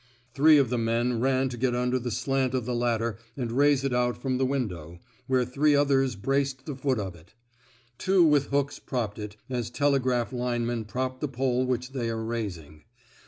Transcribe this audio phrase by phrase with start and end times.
[0.33, 3.83] Three of the men ran to get under the slant of the ladder and raise
[3.83, 7.35] it out from the window, while three others braced the foot of it.
[7.99, 12.23] Two with hooks propped it, as tele graph linemen prop the pole which they are
[12.23, 12.81] raising.